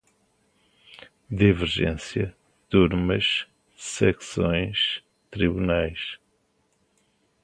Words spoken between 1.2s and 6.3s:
divergência, turmas, seções, tribunais